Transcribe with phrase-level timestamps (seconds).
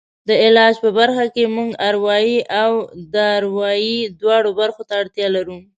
[0.29, 2.71] د علاج په برخه کې موږ اروایي او
[3.15, 5.57] دارویي دواړو برخو ته اړتیا لرو.